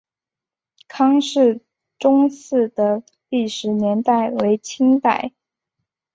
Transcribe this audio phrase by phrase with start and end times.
[0.87, 1.61] 康氏
[1.99, 5.31] 宗祠的历史年代为清代。